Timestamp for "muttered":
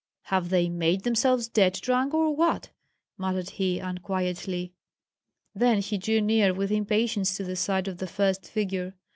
3.19-3.51